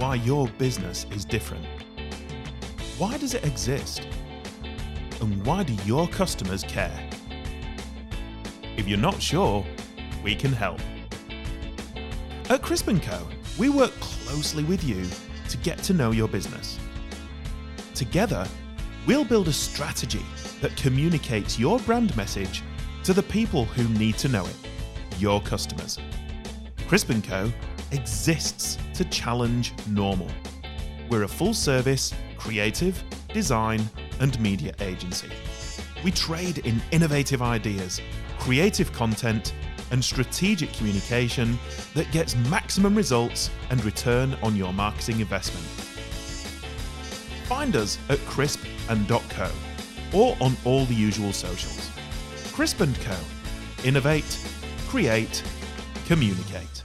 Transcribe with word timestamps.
why 0.00 0.14
your 0.14 0.48
business 0.56 1.04
is 1.14 1.26
different. 1.26 1.66
Why 2.96 3.18
does 3.18 3.34
it 3.34 3.44
exist? 3.44 4.08
And 5.20 5.44
why 5.44 5.62
do 5.62 5.74
your 5.84 6.08
customers 6.08 6.62
care? 6.62 7.06
If 8.78 8.88
you're 8.88 8.96
not 8.96 9.20
sure, 9.20 9.62
we 10.24 10.34
can 10.34 10.54
help. 10.54 10.80
At 12.48 12.62
Crisp 12.62 12.88
& 12.96 13.02
Co, 13.02 13.28
we 13.58 13.68
work 13.68 13.90
closely 14.00 14.64
with 14.64 14.82
you 14.82 15.04
to 15.50 15.58
get 15.58 15.76
to 15.82 15.92
know 15.92 16.12
your 16.12 16.28
business. 16.28 16.78
Together, 17.94 18.46
we'll 19.06 19.26
build 19.26 19.48
a 19.48 19.52
strategy 19.52 20.24
that 20.62 20.74
communicates 20.78 21.58
your 21.58 21.78
brand 21.80 22.16
message 22.16 22.62
to 23.04 23.12
the 23.12 23.22
people 23.22 23.66
who 23.66 23.86
need 23.98 24.16
to 24.16 24.28
know 24.28 24.46
it, 24.46 24.56
your 25.18 25.42
customers. 25.42 25.98
Crisp 26.88 27.12
& 27.18 27.22
Co 27.22 27.52
exists 27.92 28.78
to 28.94 29.04
challenge 29.06 29.72
normal. 29.88 30.28
We're 31.08 31.24
a 31.24 31.28
full-service, 31.28 32.14
creative, 32.36 33.02
design, 33.32 33.82
and 34.20 34.38
media 34.40 34.74
agency. 34.80 35.30
We 36.04 36.10
trade 36.10 36.58
in 36.58 36.80
innovative 36.92 37.42
ideas, 37.42 38.00
creative 38.38 38.92
content, 38.92 39.54
and 39.90 40.04
strategic 40.04 40.72
communication 40.72 41.58
that 41.94 42.10
gets 42.12 42.36
maximum 42.48 42.94
results 42.94 43.50
and 43.70 43.84
return 43.84 44.36
on 44.42 44.54
your 44.56 44.72
marketing 44.72 45.20
investment. 45.20 45.66
Find 47.46 47.74
us 47.74 47.98
at 48.08 48.18
crisp 48.20 48.60
and 48.88 49.08
.co 49.08 49.50
or 50.12 50.36
on 50.40 50.56
all 50.64 50.84
the 50.86 50.94
usual 50.94 51.32
socials. 51.32 51.90
Crisp 52.52 52.78
& 52.78 53.02
Co. 53.02 53.16
Innovate, 53.84 54.38
create, 54.88 55.42
communicate. 56.06 56.84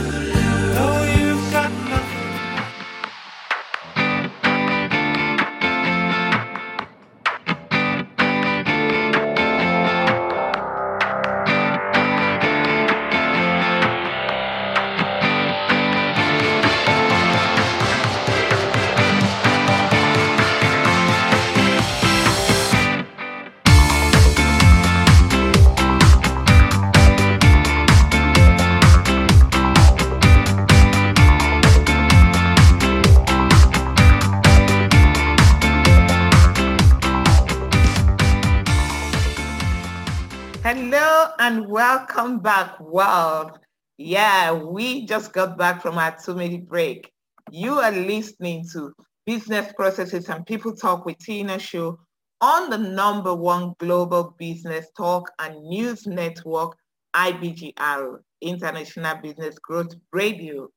Welcome 41.71 42.39
back, 42.39 42.81
world. 42.81 43.57
Yeah, 43.97 44.51
we 44.51 45.05
just 45.05 45.31
got 45.31 45.57
back 45.57 45.81
from 45.81 45.97
our 45.97 46.13
two-minute 46.21 46.67
break. 46.67 47.09
You 47.49 47.75
are 47.75 47.93
listening 47.93 48.67
to 48.73 48.93
Business 49.25 49.71
Processes 49.77 50.27
and 50.27 50.45
People 50.45 50.75
Talk 50.75 51.05
with 51.05 51.17
Teena 51.19 51.61
Show 51.61 51.97
on 52.41 52.69
the 52.69 52.77
number 52.77 53.33
one 53.33 53.73
global 53.79 54.35
business 54.37 54.87
talk 54.97 55.31
and 55.39 55.63
news 55.63 56.05
network, 56.05 56.75
IBGR, 57.15 58.17
International 58.41 59.15
Business 59.21 59.57
Growth 59.59 59.95
Radio. 60.11 60.67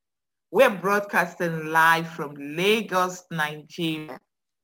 We're 0.52 0.78
broadcasting 0.78 1.72
live 1.72 2.06
from 2.06 2.34
Lagos, 2.38 3.24
Nigeria, 3.32 4.20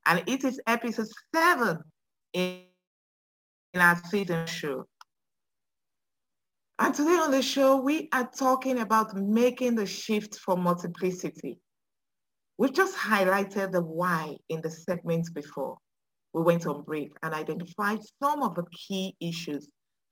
and 0.07 0.23
it 0.29 0.45
is 0.45 0.61
episode 0.69 1.09
seven 1.35 1.79
in 2.33 2.61
in 3.75 3.81
our 3.81 3.97
season 4.11 4.47
show. 4.47 4.87
And 6.83 6.95
today 6.95 7.19
on 7.19 7.31
the 7.31 7.43
show, 7.43 7.77
we 7.77 8.09
are 8.11 8.27
talking 8.35 8.79
about 8.79 9.15
making 9.15 9.75
the 9.75 9.85
shift 9.85 10.39
for 10.39 10.57
multiplicity. 10.57 11.59
We've 12.57 12.73
just 12.73 12.97
highlighted 12.97 13.73
the 13.73 13.83
why 13.83 14.39
in 14.49 14.63
the 14.63 14.71
segments 14.71 15.29
before. 15.29 15.77
We 16.33 16.43
went 16.43 16.67
on 16.67 16.81
break 16.85 17.13
and 17.23 17.35
identified 17.35 17.99
some 18.23 18.43
of 18.43 18.55
the 18.55 18.65
key 18.73 19.15
issues 19.21 19.69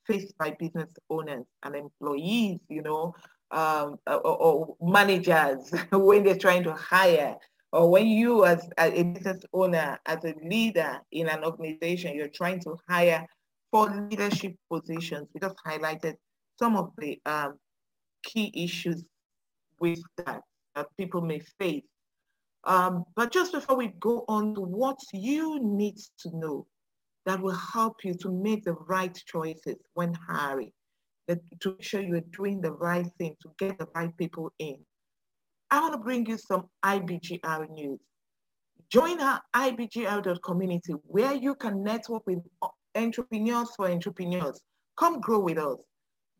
faced 0.06 0.36
by 0.36 0.56
business 0.58 0.92
owners 1.08 1.46
and 1.62 1.74
employees, 1.74 2.58
you 2.68 2.82
know, 2.82 3.14
um, 3.50 3.96
or, 4.06 4.20
or 4.20 4.76
managers 4.82 5.70
when 5.90 6.22
they're 6.22 6.36
trying 6.36 6.64
to 6.64 6.74
hire, 6.74 7.34
or 7.72 7.90
when 7.90 8.06
you 8.06 8.44
as 8.44 8.68
a 8.78 9.04
business 9.04 9.42
owner, 9.54 9.98
as 10.04 10.22
a 10.22 10.34
leader 10.42 11.00
in 11.12 11.28
an 11.28 11.44
organization, 11.44 12.14
you're 12.14 12.28
trying 12.28 12.60
to 12.60 12.76
hire 12.86 13.26
for 13.70 13.88
leadership 14.10 14.54
positions. 14.70 15.28
We 15.32 15.40
just 15.40 15.56
highlighted 15.66 16.16
some 16.58 16.76
of 16.76 16.90
the 16.98 17.20
um, 17.26 17.58
key 18.22 18.52
issues 18.54 19.04
with 19.80 20.00
that 20.16 20.42
that 20.74 20.86
people 20.96 21.20
may 21.20 21.40
face. 21.58 21.84
Um, 22.64 23.04
but 23.16 23.32
just 23.32 23.52
before 23.52 23.76
we 23.76 23.88
go 24.00 24.24
on 24.28 24.54
to 24.54 24.60
what 24.60 24.98
you 25.12 25.58
need 25.62 25.96
to 26.20 26.36
know 26.36 26.66
that 27.26 27.40
will 27.40 27.54
help 27.54 28.04
you 28.04 28.14
to 28.14 28.30
make 28.30 28.64
the 28.64 28.74
right 28.88 29.14
choices 29.26 29.76
when 29.94 30.14
hiring, 30.14 30.72
that 31.26 31.38
to 31.60 31.70
make 31.70 31.82
sure 31.82 32.00
you're 32.00 32.20
doing 32.32 32.60
the 32.60 32.72
right 32.72 33.06
thing 33.18 33.36
to 33.42 33.50
get 33.58 33.78
the 33.78 33.88
right 33.94 34.16
people 34.16 34.52
in. 34.58 34.76
I 35.70 35.80
want 35.80 35.94
to 35.94 35.98
bring 35.98 36.26
you 36.26 36.38
some 36.38 36.68
IBGR 36.84 37.70
news. 37.70 38.00
Join 38.90 39.20
our 39.20 39.42
IBGR.community 39.54 40.94
where 41.04 41.34
you 41.34 41.54
can 41.54 41.82
network 41.82 42.22
with 42.26 42.38
entrepreneurs 42.94 43.70
for 43.76 43.90
entrepreneurs. 43.90 44.60
Come 44.96 45.20
grow 45.20 45.40
with 45.40 45.58
us 45.58 45.76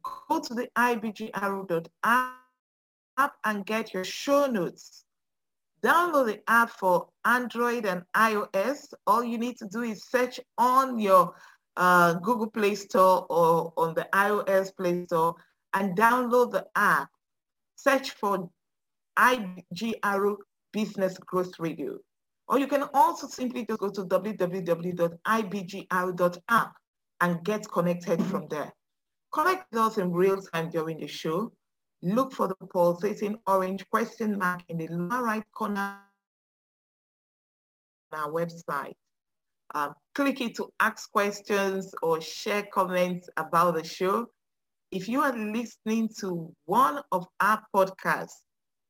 go 0.02 0.40
to 0.40 0.54
the 0.54 0.68
ibgr.app 0.76 1.88
and 3.44 3.66
get 3.66 3.92
your 3.92 4.04
show 4.04 4.46
notes. 4.46 5.04
Download 5.82 6.26
the 6.26 6.40
app 6.48 6.70
for 6.70 7.08
Android 7.24 7.86
and 7.86 8.02
iOS. 8.16 8.92
All 9.06 9.22
you 9.22 9.38
need 9.38 9.56
to 9.58 9.66
do 9.66 9.82
is 9.82 10.08
search 10.08 10.40
on 10.56 10.98
your 10.98 11.34
uh, 11.76 12.14
Google 12.14 12.50
Play 12.50 12.74
Store 12.74 13.26
or 13.30 13.72
on 13.76 13.94
the 13.94 14.08
iOS 14.12 14.74
Play 14.76 15.04
Store 15.04 15.36
and 15.74 15.96
download 15.96 16.50
the 16.52 16.66
app. 16.74 17.08
Search 17.76 18.10
for 18.10 18.50
IBGR 19.16 20.36
Business 20.72 21.16
Growth 21.18 21.58
Radio. 21.58 21.98
Or 22.48 22.58
you 22.58 22.66
can 22.66 22.84
also 22.94 23.28
simply 23.28 23.64
just 23.66 23.78
go 23.78 23.90
to 23.90 24.04
www.ibgr.app 24.04 25.12
and 27.20 27.44
get 27.44 27.70
connected 27.70 28.24
from 28.24 28.48
there. 28.48 28.72
Connect 29.38 29.70
with 29.70 29.80
us 29.80 29.98
in 29.98 30.10
real 30.10 30.42
time 30.42 30.68
during 30.68 30.98
the 30.98 31.06
show. 31.06 31.52
Look 32.02 32.32
for 32.32 32.48
the 32.48 32.56
pulsating 32.56 33.38
orange 33.46 33.88
question 33.88 34.36
mark 34.36 34.62
in 34.68 34.78
the 34.78 34.88
lower 34.88 35.22
right 35.22 35.44
corner 35.52 36.00
on 38.12 38.18
our 38.18 38.32
website. 38.32 38.94
Um, 39.76 39.94
click 40.16 40.40
it 40.40 40.56
to 40.56 40.72
ask 40.80 41.12
questions 41.12 41.94
or 42.02 42.20
share 42.20 42.64
comments 42.74 43.28
about 43.36 43.76
the 43.76 43.84
show. 43.84 44.26
If 44.90 45.08
you 45.08 45.20
are 45.20 45.36
listening 45.36 46.08
to 46.18 46.52
one 46.64 47.00
of 47.12 47.24
our 47.38 47.62
podcasts, 47.72 48.42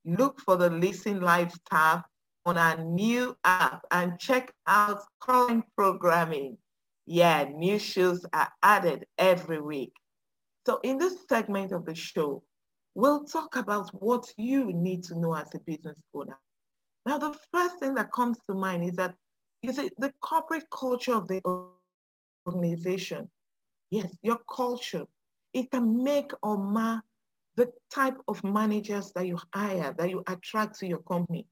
look 0.07 0.41
for 0.41 0.57
the 0.57 0.71
Listen 0.71 1.21
Live 1.21 1.53
tab 1.71 2.05
on 2.47 2.57
our 2.57 2.83
new 2.83 3.37
app 3.45 3.83
and 3.91 4.19
check 4.19 4.51
out 4.67 5.03
current 5.21 5.67
programming. 5.77 6.57
Yeah, 7.05 7.51
new 7.55 7.79
shows 7.79 8.25
are 8.33 8.49
added 8.63 9.05
every 9.19 9.61
week. 9.61 9.93
So 10.69 10.81
in 10.83 10.99
this 10.99 11.17
segment 11.27 11.73
of 11.73 11.87
the 11.87 11.95
show, 11.95 12.43
we'll 12.95 13.25
talk 13.25 13.57
about 13.57 13.89
what 13.95 14.27
you 14.37 14.71
need 14.71 15.03
to 15.05 15.19
know 15.19 15.35
as 15.35 15.49
a 15.55 15.61
business 15.61 15.97
owner. 16.13 16.39
Now, 17.07 17.17
the 17.17 17.35
first 17.51 17.79
thing 17.79 17.95
that 17.95 18.13
comes 18.13 18.37
to 18.47 18.55
mind 18.55 18.85
is 18.85 18.95
that 18.97 19.15
you 19.63 19.73
see 19.73 19.89
the 19.97 20.13
corporate 20.21 20.67
culture 20.71 21.15
of 21.15 21.27
the 21.27 21.41
organization. 22.47 23.31
Yes, 23.91 24.15
your 24.23 24.41
culture. 24.55 25.07
It 25.55 25.71
can 25.71 26.05
make 26.05 26.33
or 26.43 26.59
mar 26.59 27.03
the 27.57 27.73
type 27.91 28.19
of 28.29 28.45
managers 28.45 29.11
that 29.15 29.27
you 29.27 29.39
hire, 29.55 29.95
that 29.97 30.11
you 30.11 30.23
attract 30.29 30.79
to 30.81 30.87
your 30.87 30.99
company. 30.99 31.47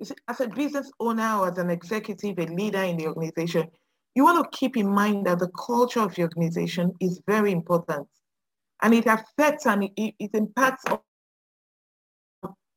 You 0.00 0.06
see, 0.06 0.16
as 0.26 0.40
a 0.40 0.48
business 0.48 0.90
owner 0.98 1.36
or 1.36 1.52
as 1.52 1.58
an 1.58 1.70
executive, 1.70 2.36
a 2.40 2.46
leader 2.46 2.82
in 2.82 2.96
the 2.96 3.06
organization, 3.06 3.68
you 4.16 4.24
want 4.24 4.42
to 4.42 4.58
keep 4.58 4.76
in 4.76 4.90
mind 4.90 5.26
that 5.26 5.38
the 5.38 5.50
culture 5.50 6.00
of 6.00 6.18
your 6.18 6.26
organization 6.26 6.92
is 6.98 7.20
very 7.24 7.52
important. 7.52 8.08
And 8.82 8.94
it 8.94 9.06
affects 9.06 9.66
and 9.66 9.84
it, 9.96 10.14
it 10.18 10.30
impacts 10.34 10.84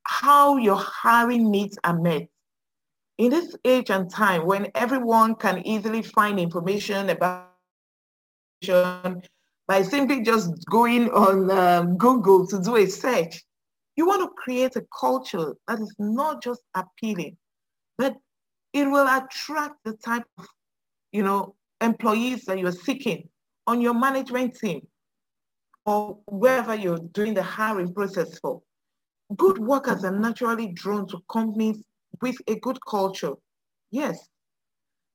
how 0.03 0.57
your 0.57 0.75
hiring 0.75 1.51
needs 1.51 1.77
are 1.83 2.00
met. 2.00 2.27
In 3.18 3.30
this 3.30 3.56
age 3.65 3.92
and 3.92 4.09
time 4.09 4.45
when 4.45 4.68
everyone 4.75 5.36
can 5.36 5.65
easily 5.65 6.01
find 6.01 6.39
information 6.39 7.09
about 7.09 7.51
by 9.68 9.81
simply 9.81 10.21
just 10.21 10.51
going 10.69 11.09
on 11.12 11.50
um, 11.51 11.98
Google 11.98 12.45
to 12.48 12.62
do 12.62 12.75
a 12.75 12.86
search, 12.86 13.42
you 13.95 14.06
want 14.06 14.21
to 14.21 14.30
create 14.36 14.75
a 14.75 14.86
culture 15.00 15.53
that 15.68 15.80
is 15.80 15.95
not 16.00 16.44
just 16.44 16.62
appealing, 16.75 17.38
but 17.98 18.15
it 18.74 18.86
will 18.86 19.07
attract 19.07 19.75
the 19.86 19.94
type 19.94 20.24
of, 20.38 20.48
you 21.12 21.24
know, 21.24 21.56
employees 21.80 22.45
that 22.45 22.59
you're 22.59 22.71
seeking 22.71 23.30
on 23.68 23.81
your 23.81 23.94
management 23.94 24.56
team 24.56 24.81
or 25.85 26.17
wherever 26.27 26.75
you're 26.75 26.99
doing 27.13 27.33
the 27.33 27.43
hiring 27.43 27.93
process 27.93 28.37
for. 28.39 28.61
Good 29.35 29.59
workers 29.59 30.03
are 30.03 30.17
naturally 30.17 30.67
drawn 30.73 31.07
to 31.07 31.19
companies 31.31 31.81
with 32.21 32.35
a 32.47 32.55
good 32.59 32.77
culture. 32.85 33.33
Yes, 33.91 34.27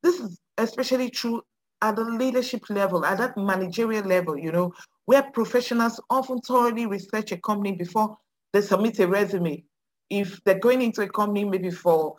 this 0.02 0.20
is 0.20 0.38
especially 0.58 1.10
true 1.10 1.42
at 1.82 1.96
the 1.96 2.04
leadership 2.04 2.70
level, 2.70 3.04
at 3.04 3.18
that 3.18 3.36
managerial 3.36 4.04
level, 4.04 4.38
you 4.38 4.50
know, 4.50 4.72
where 5.04 5.22
professionals 5.22 6.00
often 6.10 6.40
thoroughly 6.40 6.86
research 6.86 7.32
a 7.32 7.36
company 7.36 7.72
before 7.72 8.16
they 8.52 8.60
submit 8.60 8.98
a 9.00 9.06
resume. 9.06 9.62
If 10.08 10.42
they're 10.44 10.58
going 10.58 10.82
into 10.82 11.02
a 11.02 11.08
company 11.08 11.44
maybe 11.44 11.70
for 11.70 12.16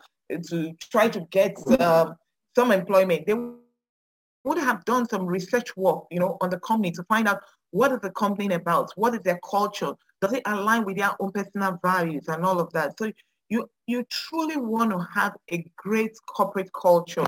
to 0.50 0.72
try 0.90 1.08
to 1.08 1.20
get 1.30 1.56
um, 1.80 2.14
some 2.54 2.70
employment, 2.70 3.26
they 3.26 3.34
would 4.44 4.58
have 4.58 4.84
done 4.84 5.08
some 5.08 5.26
research 5.26 5.76
work, 5.76 6.04
you 6.10 6.20
know, 6.20 6.36
on 6.40 6.50
the 6.50 6.58
company 6.60 6.90
to 6.92 7.02
find 7.04 7.28
out 7.28 7.40
what 7.70 7.92
is 7.92 8.00
the 8.00 8.10
company 8.10 8.54
about, 8.54 8.90
what 8.96 9.14
is 9.14 9.20
their 9.20 9.38
culture, 9.48 9.92
does 10.20 10.32
it 10.32 10.42
align 10.46 10.84
with 10.84 10.96
their 10.96 11.10
own 11.20 11.32
personal 11.32 11.78
values 11.82 12.24
and 12.28 12.44
all 12.44 12.60
of 12.60 12.72
that. 12.72 12.98
So 12.98 13.12
you 13.48 13.68
you 13.86 14.04
truly 14.10 14.56
want 14.56 14.90
to 14.90 15.06
have 15.14 15.34
a 15.50 15.64
great 15.76 16.12
corporate 16.26 16.70
culture 16.72 17.24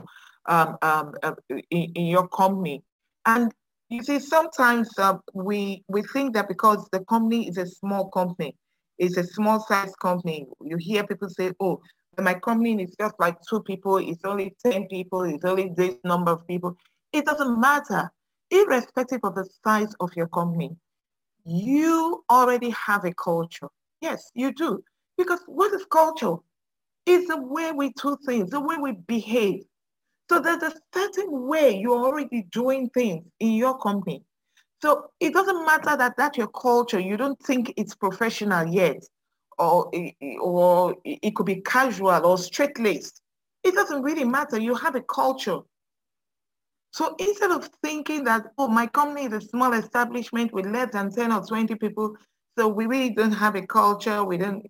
um, 0.46 0.76
um, 0.82 1.14
uh, 1.22 1.34
in, 1.48 1.92
in, 1.94 2.06
your 2.06 2.28
company, 2.28 2.82
and 3.26 3.52
you 3.88 4.02
see 4.02 4.18
sometimes 4.18 4.90
uh, 4.98 5.16
we 5.34 5.82
we 5.88 6.02
think 6.02 6.34
that 6.34 6.48
because 6.48 6.88
the 6.92 7.00
company 7.04 7.48
is 7.48 7.56
a 7.56 7.66
small 7.66 8.08
company, 8.10 8.56
it's 8.98 9.16
a 9.16 9.24
small 9.24 9.60
size 9.60 9.94
company. 9.96 10.46
You 10.62 10.76
hear 10.76 11.06
people 11.06 11.28
say, 11.28 11.52
"Oh, 11.60 11.80
my 12.18 12.34
company 12.34 12.82
is 12.82 12.94
just 13.00 13.14
like 13.18 13.36
two 13.48 13.62
people. 13.62 13.96
It's 13.96 14.24
only 14.24 14.54
ten 14.64 14.88
people. 14.88 15.22
It's 15.22 15.44
only 15.44 15.72
this 15.74 15.94
number 16.04 16.32
of 16.32 16.46
people." 16.46 16.76
It 17.12 17.24
doesn't 17.26 17.60
matter, 17.60 18.10
irrespective 18.50 19.20
of 19.24 19.34
the 19.34 19.48
size 19.64 19.92
of 20.00 20.10
your 20.16 20.28
company. 20.28 20.76
You 21.44 22.24
already 22.30 22.70
have 22.70 23.04
a 23.04 23.14
culture. 23.14 23.68
Yes, 24.00 24.30
you 24.34 24.52
do. 24.52 24.82
Because 25.16 25.40
what 25.46 25.72
is 25.72 25.84
culture? 25.86 26.36
It's 27.06 27.28
the 27.28 27.40
way 27.40 27.72
we 27.72 27.92
do 28.00 28.16
things, 28.24 28.50
the 28.50 28.60
way 28.60 28.76
we 28.76 28.92
behave. 28.92 29.64
So 30.28 30.38
there's 30.38 30.62
a 30.62 30.72
certain 30.94 31.48
way 31.48 31.76
you're 31.76 32.04
already 32.04 32.46
doing 32.52 32.88
things 32.90 33.24
in 33.40 33.52
your 33.52 33.76
company. 33.78 34.22
So 34.80 35.10
it 35.18 35.34
doesn't 35.34 35.66
matter 35.66 35.96
that 35.96 36.16
that's 36.16 36.38
your 36.38 36.48
culture. 36.48 37.00
You 37.00 37.16
don't 37.16 37.38
think 37.42 37.74
it's 37.76 37.94
professional 37.94 38.66
yet, 38.66 39.02
or, 39.58 39.90
or 40.40 40.96
it 41.04 41.34
could 41.34 41.46
be 41.46 41.56
casual 41.62 42.24
or 42.24 42.38
straight-laced. 42.38 43.20
It 43.64 43.74
doesn't 43.74 44.02
really 44.02 44.24
matter. 44.24 44.58
You 44.58 44.74
have 44.76 44.94
a 44.94 45.02
culture. 45.02 45.58
So 46.92 47.14
instead 47.18 47.52
of 47.52 47.70
thinking 47.82 48.24
that, 48.24 48.46
oh, 48.58 48.68
my 48.68 48.86
company 48.86 49.26
is 49.26 49.32
a 49.32 49.40
small 49.40 49.72
establishment 49.74 50.52
with 50.52 50.66
less 50.66 50.92
than 50.92 51.12
10 51.12 51.32
or 51.32 51.44
20 51.44 51.74
people, 51.76 52.16
so 52.58 52.68
we 52.68 52.86
really 52.86 53.10
don't 53.10 53.32
have 53.32 53.54
a 53.54 53.66
culture, 53.66 54.24
we 54.24 54.38
don't 54.38 54.66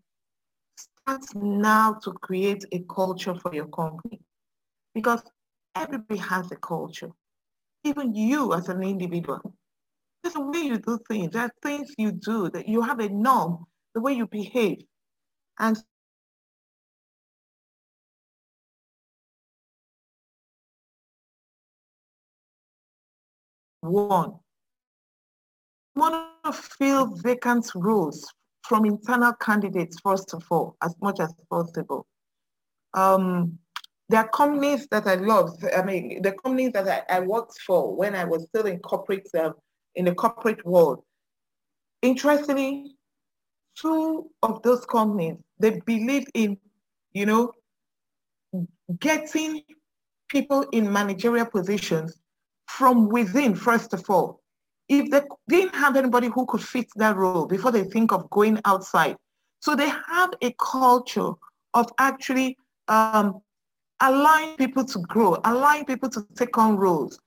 start 0.77 1.23
now 1.35 1.95
to 2.05 2.13
create 2.13 2.65
a 2.73 2.81
culture 2.95 3.35
for 3.35 3.55
your 3.55 3.69
company. 3.69 4.21
Because 4.95 5.23
everybody 5.75 6.21
has 6.21 6.51
a 6.53 6.57
culture. 6.57 7.11
Even 7.85 8.15
you 8.15 8.53
as 8.53 8.69
an 8.69 8.83
individual. 8.83 9.41
There's 10.23 10.37
a 10.37 10.41
way 10.41 10.61
you 10.61 10.79
do 10.79 10.99
things. 11.09 11.33
There 11.33 11.43
are 11.43 11.53
things 11.63 11.95
you 11.97 12.13
do 12.13 12.51
that 12.51 12.69
you 12.69 12.83
have 12.83 13.01
a 13.01 13.09
norm, 13.09 13.65
the 13.95 14.03
way 14.03 14.13
you 14.13 14.27
behave. 14.27 14.85
And 15.59 15.83
one. 23.81 24.35
want 25.95 26.29
to 26.45 26.53
fill 26.53 27.07
vacant 27.17 27.67
roles 27.75 28.27
from 28.63 28.85
internal 28.85 29.33
candidates, 29.35 29.99
first 30.03 30.35
of 30.35 30.45
all, 30.51 30.77
as 30.83 30.95
much 31.03 31.19
as 31.21 31.33
possible. 31.51 32.07
Um, 32.95 33.59
there 34.09 34.21
are 34.21 34.29
companies 34.29 34.87
that 34.91 35.07
I 35.07 35.15
love. 35.15 35.57
I 35.77 35.83
mean, 35.83 36.23
the 36.23 36.33
companies 36.33 36.73
that 36.73 37.07
I, 37.09 37.17
I 37.17 37.21
worked 37.21 37.59
for 37.67 37.95
when 37.95 38.15
I 38.15 38.25
was 38.25 38.45
still 38.49 38.67
in 38.67 38.79
corporate, 38.81 39.29
uh, 39.39 39.53
in 39.95 40.05
the 40.05 40.15
corporate 40.15 40.65
world. 40.67 41.03
Interestingly, 42.03 42.97
two 43.77 44.31
of 44.43 44.63
those 44.63 44.85
companies, 44.85 45.37
they 45.59 45.81
believe 45.81 46.27
in, 46.35 46.59
you 47.13 47.27
know, 47.27 47.53
getting 48.99 49.63
people 50.29 50.63
in 50.73 50.93
managerial 50.93 51.47
positions 51.47 52.20
from 52.77 53.09
within, 53.09 53.55
first 53.55 53.93
of 53.93 54.09
all. 54.09 54.41
If 54.89 55.11
they 55.11 55.23
didn't 55.49 55.75
have 55.75 55.97
anybody 55.97 56.29
who 56.29 56.47
could 56.47 56.63
fit 56.63 56.89
that 56.97 57.17
role 57.17 57.47
before 57.47 57.73
they 57.73 57.85
think 57.85 58.13
of 58.13 58.29
going 58.31 58.61
outside. 58.65 59.17
So 59.61 59.77
they 59.77 59.89
have 59.89 60.31
a 60.43 60.55
culture 60.59 61.33
of 61.75 61.91
actually 61.99 62.57
um, 62.89 63.41
allowing 64.01 64.57
people 64.57 64.85
to 64.85 64.99
grow, 65.01 65.39
allowing 65.45 65.85
people 65.85 66.09
to 66.11 66.27
take 66.37 66.57
on 66.59 66.77
roles, 66.77 67.21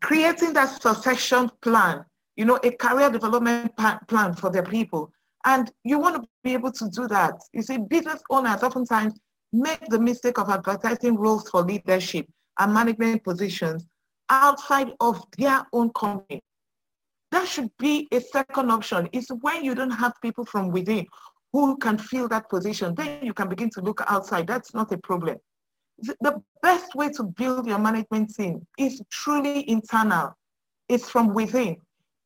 creating 0.00 0.52
that 0.52 0.80
succession 0.80 1.50
plan, 1.62 2.04
you 2.36 2.44
know, 2.44 2.60
a 2.62 2.70
career 2.70 3.10
development 3.10 3.72
plan 4.08 4.34
for 4.34 4.50
their 4.50 4.62
people. 4.62 5.10
And 5.46 5.70
you 5.82 5.98
want 5.98 6.16
to 6.16 6.28
be 6.42 6.52
able 6.52 6.72
to 6.72 6.88
do 6.90 7.08
that. 7.08 7.34
You 7.52 7.62
see, 7.62 7.78
business 7.78 8.22
owners 8.30 8.62
oftentimes 8.62 9.14
make 9.52 9.84
the 9.88 9.98
mistake 9.98 10.38
of 10.38 10.48
advertising 10.48 11.16
roles 11.16 11.48
for 11.48 11.62
leadership 11.62 12.26
and 12.58 12.72
management 12.72 13.24
positions 13.24 13.86
outside 14.30 14.92
of 15.00 15.24
their 15.38 15.66
own 15.72 15.90
company. 15.90 16.42
That 17.30 17.48
should 17.48 17.70
be 17.78 18.06
a 18.12 18.20
second 18.20 18.70
option. 18.70 19.08
It's 19.12 19.28
when 19.40 19.64
you 19.64 19.74
don't 19.74 19.90
have 19.90 20.12
people 20.22 20.44
from 20.44 20.70
within 20.70 21.06
who 21.52 21.76
can 21.76 21.98
fill 21.98 22.28
that 22.28 22.48
position. 22.48 22.94
Then 22.94 23.24
you 23.24 23.32
can 23.32 23.48
begin 23.48 23.70
to 23.70 23.80
look 23.80 24.02
outside. 24.08 24.46
That's 24.46 24.74
not 24.74 24.92
a 24.92 24.98
problem. 24.98 25.36
The 25.98 26.42
best 26.62 26.94
way 26.94 27.10
to 27.10 27.22
build 27.22 27.66
your 27.66 27.78
management 27.78 28.34
team 28.34 28.66
is 28.78 29.00
truly 29.10 29.68
internal. 29.70 30.36
It's 30.88 31.08
from 31.08 31.32
within. 31.32 31.76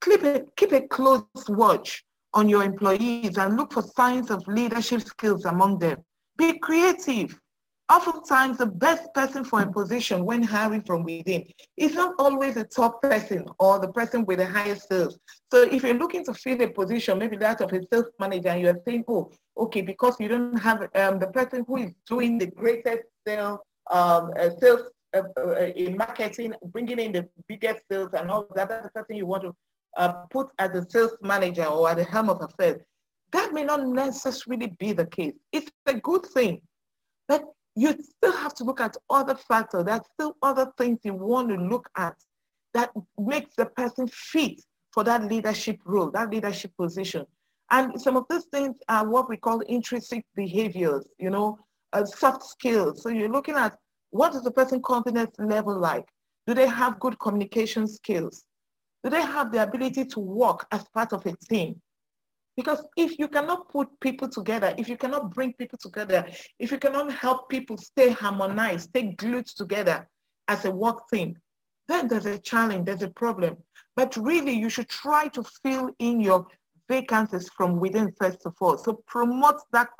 Keep 0.02 0.22
a, 0.24 0.44
keep 0.56 0.72
a 0.72 0.82
close 0.88 1.24
watch 1.48 2.04
on 2.34 2.48
your 2.48 2.62
employees 2.62 3.36
and 3.36 3.56
look 3.56 3.72
for 3.72 3.82
signs 3.82 4.30
of 4.30 4.46
leadership 4.48 5.02
skills 5.02 5.44
among 5.44 5.78
them. 5.78 5.98
Be 6.36 6.58
creative. 6.58 7.38
Oftentimes, 7.90 8.58
the 8.58 8.66
best 8.66 9.14
person 9.14 9.44
for 9.44 9.62
a 9.62 9.72
position 9.72 10.26
when 10.26 10.42
hiring 10.42 10.82
from 10.82 11.04
within 11.04 11.46
is 11.78 11.94
not 11.94 12.14
always 12.18 12.54
the 12.54 12.64
top 12.64 13.00
person 13.00 13.46
or 13.58 13.78
the 13.78 13.88
person 13.88 14.26
with 14.26 14.40
the 14.40 14.46
highest 14.46 14.88
sales. 14.88 15.18
So 15.50 15.62
if 15.62 15.82
you're 15.82 15.94
looking 15.94 16.22
to 16.26 16.34
fill 16.34 16.60
a 16.60 16.68
position, 16.68 17.18
maybe 17.18 17.38
that 17.38 17.62
of 17.62 17.72
a 17.72 17.80
sales 17.90 18.10
manager, 18.20 18.48
and 18.50 18.60
you're 18.60 18.80
saying, 18.86 19.04
oh, 19.08 19.30
okay, 19.56 19.80
because 19.80 20.16
you 20.20 20.28
don't 20.28 20.58
have 20.58 20.82
um, 20.94 21.18
the 21.18 21.28
person 21.28 21.64
who 21.66 21.78
is 21.78 21.92
doing 22.06 22.36
the 22.36 22.48
greatest 22.48 23.04
sale, 23.26 23.62
um, 23.90 24.32
uh, 24.38 24.50
sales 24.60 24.82
uh, 25.16 25.22
uh, 25.38 25.54
in 25.74 25.96
marketing, 25.96 26.52
bringing 26.66 26.98
in 26.98 27.12
the 27.12 27.26
biggest 27.48 27.80
sales 27.90 28.10
and 28.12 28.30
all 28.30 28.46
that, 28.54 28.68
that's 28.68 28.84
the 28.84 28.90
person 28.90 29.16
you 29.16 29.24
want 29.24 29.44
to 29.44 29.56
uh, 29.96 30.12
put 30.30 30.48
as 30.58 30.70
a 30.72 30.84
sales 30.90 31.16
manager 31.22 31.64
or 31.64 31.88
at 31.88 31.96
the 31.96 32.04
helm 32.04 32.28
of 32.28 32.42
affairs. 32.42 32.82
That 33.32 33.54
may 33.54 33.64
not 33.64 33.86
necessarily 33.86 34.74
be 34.78 34.92
the 34.92 35.06
case. 35.06 35.32
It's 35.52 35.70
a 35.86 35.94
good 35.94 36.26
thing. 36.26 36.60
But 37.26 37.44
you 37.78 37.96
still 38.02 38.32
have 38.32 38.54
to 38.54 38.64
look 38.64 38.80
at 38.80 38.96
other 39.08 39.34
factors. 39.34 39.84
There's 39.84 40.00
still 40.14 40.36
other 40.42 40.72
things 40.76 40.98
you 41.04 41.14
want 41.14 41.48
to 41.50 41.54
look 41.54 41.88
at 41.96 42.16
that 42.74 42.90
makes 43.18 43.54
the 43.56 43.66
person 43.66 44.08
fit 44.08 44.60
for 44.92 45.04
that 45.04 45.24
leadership 45.24 45.78
role, 45.84 46.10
that 46.10 46.30
leadership 46.30 46.72
position. 46.76 47.24
And 47.70 48.00
some 48.00 48.16
of 48.16 48.24
these 48.28 48.46
things 48.46 48.76
are 48.88 49.06
what 49.08 49.28
we 49.28 49.36
call 49.36 49.60
intrinsic 49.60 50.24
behaviors, 50.34 51.06
you 51.18 51.30
know, 51.30 51.58
uh, 51.92 52.04
soft 52.04 52.44
skills. 52.44 53.02
So 53.02 53.10
you're 53.10 53.28
looking 53.28 53.54
at 53.54 53.78
what 54.10 54.34
is 54.34 54.42
the 54.42 54.50
person 54.50 54.82
confidence 54.82 55.36
level 55.38 55.78
like? 55.78 56.06
Do 56.46 56.54
they 56.54 56.66
have 56.66 56.98
good 56.98 57.18
communication 57.18 57.86
skills? 57.86 58.42
Do 59.04 59.10
they 59.10 59.22
have 59.22 59.52
the 59.52 59.62
ability 59.62 60.06
to 60.06 60.20
work 60.20 60.66
as 60.72 60.84
part 60.94 61.12
of 61.12 61.24
a 61.26 61.34
team? 61.48 61.80
Because 62.58 62.82
if 62.96 63.20
you 63.20 63.28
cannot 63.28 63.68
put 63.68 63.88
people 64.00 64.28
together, 64.28 64.74
if 64.76 64.88
you 64.88 64.96
cannot 64.96 65.32
bring 65.32 65.52
people 65.52 65.78
together, 65.80 66.26
if 66.58 66.72
you 66.72 66.78
cannot 66.78 67.12
help 67.12 67.48
people 67.48 67.76
stay 67.76 68.10
harmonized, 68.10 68.88
stay 68.88 69.14
glued 69.16 69.46
together 69.46 70.08
as 70.48 70.64
a 70.64 70.70
work 70.72 71.08
team, 71.08 71.36
then 71.86 72.08
there's 72.08 72.26
a 72.26 72.36
challenge, 72.36 72.86
there's 72.86 73.04
a 73.04 73.10
problem. 73.10 73.56
But 73.94 74.16
really, 74.16 74.50
you 74.50 74.70
should 74.70 74.88
try 74.88 75.28
to 75.28 75.44
fill 75.62 75.90
in 76.00 76.20
your 76.20 76.48
vacancies 76.88 77.48
from 77.56 77.78
within 77.78 78.12
first 78.20 78.44
of 78.44 78.56
all. 78.60 78.76
So 78.76 79.04
promote 79.06 79.60
that 79.70 79.90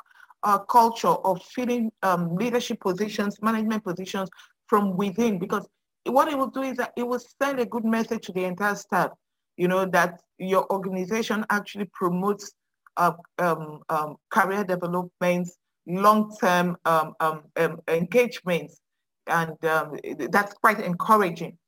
uh, 0.42 0.58
culture 0.58 1.16
of 1.30 1.40
filling 1.54 1.92
um, 2.02 2.34
leadership 2.34 2.80
positions, 2.80 3.40
management 3.40 3.84
positions 3.84 4.30
from 4.66 4.96
within, 4.96 5.38
because 5.38 5.64
what 6.06 6.26
it 6.26 6.36
will 6.36 6.50
do 6.50 6.62
is 6.62 6.76
that 6.78 6.92
it 6.96 7.06
will 7.06 7.22
send 7.40 7.60
a 7.60 7.66
good 7.66 7.84
message 7.84 8.26
to 8.26 8.32
the 8.32 8.42
entire 8.42 8.74
staff, 8.74 9.10
you 9.58 9.68
know, 9.68 9.84
that 9.84 10.20
your 10.38 10.70
organization 10.72 11.44
actually 11.50 11.90
promotes 11.92 12.52
uh, 12.96 13.12
um, 13.38 13.80
um, 13.90 14.16
career 14.30 14.64
development, 14.64 15.48
long-term 15.86 16.76
um, 16.84 17.14
um, 17.20 17.42
um, 17.56 17.80
engagements, 17.88 18.80
and 19.26 19.54
that's 19.60 20.54
quite 20.54 20.80
encouraging. 20.80 21.58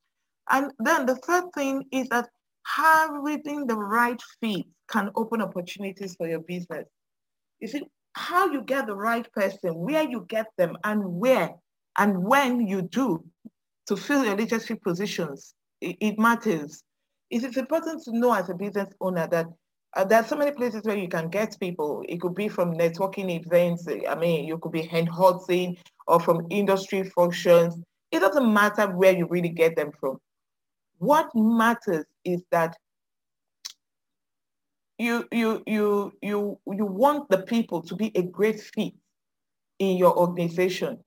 And 0.48 0.72
then 0.78 1.04
the 1.04 1.16
third 1.16 1.44
thing 1.54 1.84
is 1.92 2.08
that 2.08 2.28
having 2.66 3.66
the 3.66 3.76
right 3.76 4.20
fit 4.40 4.64
can 4.88 5.10
open 5.14 5.42
opportunities 5.42 6.14
for 6.16 6.26
your 6.26 6.40
business. 6.40 6.86
You 7.60 7.68
see, 7.68 7.82
how 8.14 8.50
you 8.50 8.62
get 8.62 8.86
the 8.86 8.96
right 8.96 9.30
person, 9.32 9.74
where 9.74 10.08
you 10.08 10.24
get 10.28 10.46
them, 10.56 10.76
and 10.84 11.04
where 11.04 11.50
and 11.98 12.24
when 12.24 12.66
you 12.66 12.82
do 12.82 13.24
to 13.86 13.96
fill 13.96 14.24
your 14.24 14.36
leadership 14.36 14.82
positions, 14.82 15.54
it, 15.80 15.96
it 16.00 16.18
matters. 16.18 16.82
It 17.30 17.44
is 17.44 17.56
important 17.56 18.02
to 18.04 18.16
know 18.16 18.32
as 18.32 18.48
a 18.48 18.54
business 18.54 18.92
owner 19.00 19.26
that 19.28 19.46
uh, 19.96 20.04
there 20.04 20.20
are 20.20 20.26
so 20.26 20.36
many 20.36 20.52
places 20.52 20.82
where 20.84 20.96
you 20.96 21.08
can 21.08 21.28
get 21.28 21.58
people. 21.58 22.04
It 22.08 22.20
could 22.20 22.34
be 22.34 22.48
from 22.48 22.74
networking 22.74 23.30
events. 23.30 23.86
I 24.08 24.14
mean, 24.14 24.46
you 24.46 24.58
could 24.58 24.72
be 24.72 24.82
hand 24.82 25.08
holding 25.08 25.76
or 26.06 26.20
from 26.20 26.46
industry 26.50 27.04
functions. 27.04 27.76
It 28.12 28.20
doesn't 28.20 28.52
matter 28.52 28.88
where 28.88 29.16
you 29.16 29.26
really 29.28 29.48
get 29.48 29.76
them 29.76 29.92
from. 29.98 30.18
What 30.98 31.30
matters 31.34 32.04
is 32.24 32.42
that 32.50 32.76
you 34.98 35.26
you 35.32 35.62
you 35.66 36.12
you 36.20 36.58
you 36.66 36.84
want 36.84 37.30
the 37.30 37.38
people 37.38 37.80
to 37.82 37.96
be 37.96 38.12
a 38.14 38.22
great 38.22 38.60
fit 38.60 38.92
in 39.78 39.96
your 39.96 40.16
organization. 40.16 40.98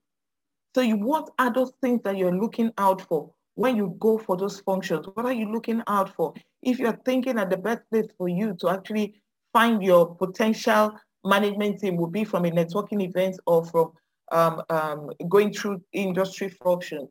So 0.73 0.81
you 0.81 0.97
want 0.97 1.29
those 1.53 1.73
things 1.81 2.01
that 2.03 2.17
you're 2.17 2.35
looking 2.35 2.71
out 2.77 3.01
for 3.01 3.31
when 3.55 3.75
you 3.75 3.95
go 3.99 4.17
for 4.17 4.37
those 4.37 4.59
functions? 4.59 5.07
What 5.13 5.25
are 5.25 5.33
you 5.33 5.51
looking 5.51 5.81
out 5.87 6.13
for? 6.15 6.33
If 6.61 6.79
you're 6.79 6.99
thinking 7.05 7.35
that 7.35 7.49
the 7.49 7.57
best 7.57 7.81
place 7.91 8.07
for 8.17 8.27
you 8.27 8.55
to 8.61 8.69
actually 8.69 9.21
find 9.51 9.83
your 9.83 10.15
potential 10.15 10.93
management 11.23 11.79
team 11.79 11.95
will 11.95 12.09
be 12.09 12.23
from 12.23 12.45
a 12.45 12.51
networking 12.51 13.01
event 13.03 13.39
or 13.45 13.65
from 13.65 13.91
um, 14.31 14.61
um, 14.69 15.09
going 15.29 15.53
through 15.53 15.81
industry 15.93 16.49
functions. 16.49 17.09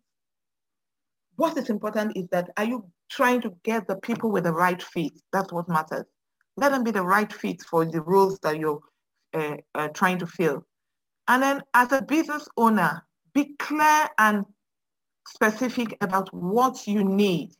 What 1.36 1.56
is 1.56 1.70
important 1.70 2.16
is 2.16 2.26
that 2.30 2.50
are 2.56 2.64
you 2.64 2.84
trying 3.10 3.40
to 3.42 3.52
get 3.62 3.86
the 3.86 3.96
people 3.96 4.30
with 4.30 4.44
the 4.44 4.52
right 4.52 4.82
fit? 4.82 5.12
That's 5.32 5.52
what 5.52 5.68
matters. 5.68 6.04
Let 6.56 6.72
them 6.72 6.84
be 6.84 6.90
the 6.90 7.02
right 7.02 7.32
fit 7.32 7.62
for 7.62 7.84
the 7.84 8.02
roles 8.02 8.38
that 8.40 8.58
you're 8.58 8.80
uh, 9.32 9.56
uh, 9.74 9.88
trying 9.88 10.18
to 10.18 10.26
fill. 10.26 10.66
And 11.28 11.42
then 11.42 11.62
as 11.72 11.92
a 11.92 12.02
business 12.02 12.46
owner, 12.56 13.02
be 13.32 13.54
clear 13.58 14.08
and 14.18 14.44
specific 15.26 15.96
about 16.00 16.32
what 16.34 16.86
you 16.86 17.04
need. 17.04 17.52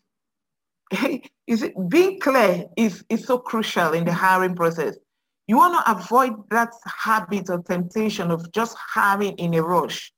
is 1.47 1.63
it, 1.63 1.75
being 1.89 2.21
clear 2.21 2.67
is, 2.77 3.05
is 3.09 3.25
so 3.25 3.39
crucial 3.39 3.93
in 3.93 4.05
the 4.05 4.13
hiring 4.13 4.55
process. 4.55 4.97
You 5.47 5.57
want 5.57 5.85
to 5.85 5.93
avoid 5.93 6.49
that 6.51 6.73
habit 6.87 7.51
or 7.51 7.63
temptation 7.63 8.31
of 8.31 8.51
just 8.53 8.77
hiring 8.79 9.37
in 9.39 9.55
a 9.55 9.63
rush. 9.63 10.13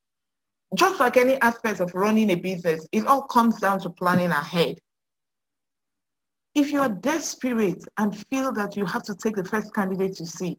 Just 0.75 1.01
like 1.01 1.17
any 1.17 1.41
aspect 1.41 1.81
of 1.81 1.95
running 1.95 2.31
a 2.31 2.35
business, 2.35 2.87
it 2.93 3.07
all 3.07 3.23
comes 3.23 3.61
down 3.61 3.81
to 3.81 3.91
planning 3.91 4.31
ahead. 4.31 4.79
If 6.55 6.71
you're 6.71 6.89
desperate 6.89 7.85
and 7.99 8.17
feel 8.31 8.53
that 8.53 8.77
you 8.77 8.85
have 8.87 9.03
to 9.05 9.15
take 9.15 9.37
the 9.37 9.45
first 9.45 9.75
candidate 9.75 10.21
you 10.21 10.27
see, 10.27 10.57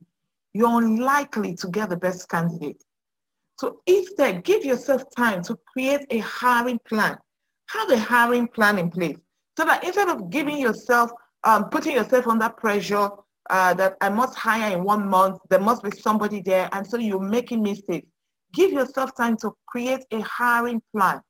you're 0.54 0.78
unlikely 0.82 1.56
to 1.56 1.68
get 1.68 1.90
the 1.90 1.98
best 1.98 2.30
candidate. 2.30 2.84
So 3.58 3.82
instead, 3.86 4.44
give 4.44 4.66
yourself 4.66 5.04
time 5.16 5.42
to 5.44 5.58
create 5.72 6.06
a 6.10 6.20
hiring 6.20 6.80
plan. 6.88 7.18
Have 7.70 7.90
a 7.90 7.98
hiring 7.98 8.48
plan 8.48 8.78
in 8.78 8.90
place 8.90 9.18
so 9.58 9.66
that 9.66 9.84
instead 9.84 10.10
of 10.10 10.30
giving 10.30 10.58
yourself, 10.58 11.12
um, 11.44 11.70
putting 11.70 11.96
yourself 11.96 12.28
under 12.28 12.50
pressure 12.50 13.10
uh, 13.50 13.74
that 13.76 13.96
I 14.02 14.10
must 14.10 14.36
hire 14.36 14.76
in 14.76 14.84
one 14.84 15.08
month, 15.08 15.40
there 15.50 15.60
must 15.60 15.84
be 15.84 15.92
somebody 15.92 16.42
there, 16.42 16.70
and 16.74 16.86
so 16.86 16.98
you're 16.98 17.20
making 17.20 17.64
mistakes. 17.64 18.08
Give 18.54 18.72
yourself 18.72 19.16
time 19.16 19.38
to 19.38 19.52
create 19.68 20.04
a 20.12 20.22
hiring 20.22 20.82
plan 20.96 21.22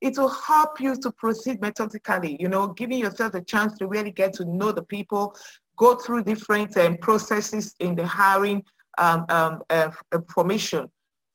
it 0.00 0.16
will 0.16 0.30
help 0.30 0.80
you 0.80 0.96
to 0.96 1.12
proceed 1.12 1.60
methodically, 1.60 2.36
you 2.40 2.48
know, 2.48 2.68
giving 2.68 2.98
yourself 2.98 3.34
a 3.34 3.42
chance 3.42 3.76
to 3.78 3.86
really 3.86 4.10
get 4.10 4.32
to 4.34 4.44
know 4.46 4.72
the 4.72 4.82
people, 4.82 5.36
go 5.76 5.94
through 5.96 6.24
different 6.24 6.76
um, 6.76 6.96
processes 6.98 7.74
in 7.80 7.94
the 7.94 8.06
hiring 8.06 8.62
um, 8.98 9.24
um, 9.28 9.62
uh, 9.70 9.90
formation 10.32 10.90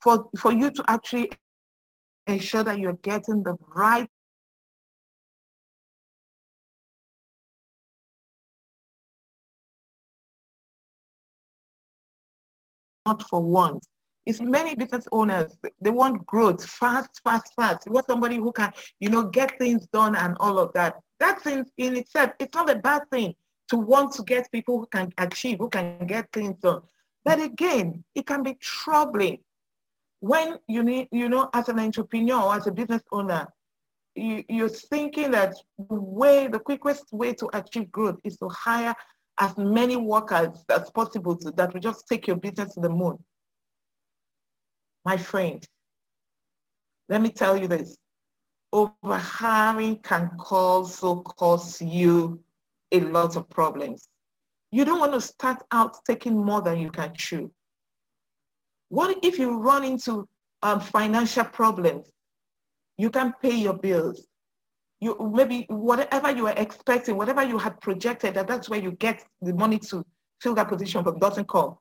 for, 0.06 0.30
for 0.38 0.54
you 0.54 0.70
to 0.70 0.84
actually 0.88 1.32
ensure 2.28 2.64
that 2.64 2.78
you're 2.78 3.00
getting 3.02 3.42
the 3.42 3.56
right 3.76 4.08
not 13.08 13.28
for 13.28 13.42
once 13.42 13.88
it's 14.28 14.42
many 14.42 14.74
business 14.74 15.08
owners, 15.12 15.56
they 15.80 15.92
want 15.92 16.26
growth 16.26 16.66
fast, 16.66 17.22
fast, 17.24 17.54
fast. 17.56 17.86
You 17.86 17.92
want 17.92 18.08
somebody 18.08 18.38
who 18.38 18.52
can, 18.52 18.74
you 19.00 19.10
know, 19.10 19.22
get 19.28 19.60
things 19.60 19.86
done 19.94 20.16
and 20.16 20.36
all 20.40 20.58
of 20.58 20.74
that. 20.74 20.96
That 21.20 21.44
thing 21.44 21.64
in 21.78 21.96
itself, 21.96 22.32
it's 22.40 22.56
not 22.56 22.72
a 22.72 22.80
bad 22.80 23.04
thing 23.12 23.36
to 23.70 23.78
want 23.78 24.14
to 24.14 24.24
get 24.24 24.52
people 24.52 24.80
who 24.80 24.88
can 24.88 25.14
achieve, 25.20 25.60
who 25.60 25.70
can 25.70 26.08
get 26.08 26.32
things 26.34 26.58
done. 26.60 26.82
But 27.24 27.40
again, 27.40 28.04
it 28.16 28.26
can 28.26 28.42
be 28.42 28.56
troubling 28.56 29.42
when 30.26 30.58
you 30.68 30.82
need, 30.82 31.08
you 31.12 31.30
know, 31.30 31.52
as 31.54 31.70
an 31.70 31.78
entrepreneur 31.78 32.42
or 32.42 32.56
as 32.56 32.66
a 32.66 32.72
business 32.72 33.04
owner, 33.12 33.46
you, 34.16 34.44
you're 34.50 34.70
thinking 34.70 35.30
that 35.30 35.54
the 35.78 36.02
way, 36.02 36.48
the 36.48 36.58
quickest 36.58 37.04
way 37.12 37.32
to 37.34 37.48
achieve 37.54 37.92
growth 37.92 38.18
is 38.24 38.36
to 38.38 38.50
hire 38.50 38.96
as 39.38 39.56
many 39.56 39.96
workers 39.96 40.66
as 40.72 40.90
possible 40.90 41.36
to, 41.36 41.52
that 41.52 41.72
will 41.72 41.80
just 41.80 42.08
take 42.08 42.26
your 42.26 42.38
business 42.38 42.74
to 42.74 42.80
the 42.80 42.90
moon. 42.90 43.20
My 45.04 45.18
friend, 45.18 45.64
let 47.08 47.22
me 47.22 47.30
tell 47.30 47.56
you 47.56 47.68
this. 47.68 47.96
Overhiring 48.74 50.02
can 50.02 50.32
also 50.50 51.22
cause 51.22 51.80
you 51.80 52.40
a 52.92 53.00
lot 53.00 53.36
of 53.36 53.48
problems. 53.52 54.10
You 54.72 54.86
don't 54.86 55.00
want 55.00 55.14
to 55.14 55.22
start 55.22 55.62
out 55.72 55.98
taking 56.04 56.44
more 56.44 56.64
than 56.64 56.80
you 56.80 56.90
can 56.90 57.14
chew. 57.16 57.52
What 58.90 59.18
if 59.24 59.40
you 59.40 59.58
run 59.58 59.84
into 59.84 60.28
um, 60.62 60.80
financial 60.80 61.46
problems? 61.46 62.10
You 62.98 63.10
can 63.10 63.34
pay 63.42 63.56
your 63.56 63.74
bills. 63.74 64.28
You 65.02 65.32
maybe 65.34 65.66
whatever 65.70 66.32
you 66.32 66.44
were 66.44 66.54
expecting, 66.56 67.18
whatever 67.18 67.44
you 67.44 67.58
had 67.58 67.80
projected, 67.82 68.36
that 68.36 68.48
that's 68.48 68.70
where 68.70 68.80
you 68.80 68.92
get 68.92 69.24
the 69.42 69.54
money 69.54 69.80
to 69.80 70.06
fill 70.42 70.56
that 70.56 70.70
position 70.70 71.04
but 71.04 71.20
doesn't 71.20 71.48
come. 71.50 71.76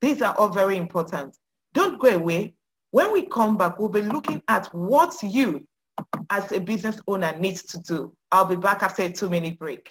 These 0.00 0.22
are 0.22 0.34
all 0.38 0.48
very 0.48 0.76
important. 0.76 1.36
Don't 1.74 2.00
go 2.00 2.08
away. 2.08 2.54
When 2.90 3.12
we 3.12 3.26
come 3.26 3.56
back, 3.56 3.78
we'll 3.78 3.90
be 3.90 4.02
looking 4.02 4.42
at 4.48 4.66
what 4.74 5.14
you 5.22 5.66
as 6.30 6.50
a 6.52 6.60
business 6.60 7.00
owner 7.06 7.36
needs 7.38 7.62
to 7.64 7.78
do. 7.80 8.12
I'll 8.32 8.46
be 8.46 8.56
back 8.56 8.82
after 8.82 9.02
a 9.02 9.12
two 9.12 9.28
minute 9.28 9.58
break. 9.58 9.90